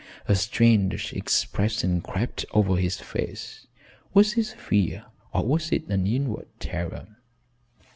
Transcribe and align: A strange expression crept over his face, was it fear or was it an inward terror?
A 0.27 0.33
strange 0.33 1.13
expression 1.13 2.01
crept 2.01 2.43
over 2.55 2.77
his 2.77 2.99
face, 2.99 3.67
was 4.15 4.35
it 4.35 4.47
fear 4.47 5.05
or 5.31 5.45
was 5.45 5.71
it 5.71 5.87
an 5.89 6.07
inward 6.07 6.47
terror? 6.59 7.17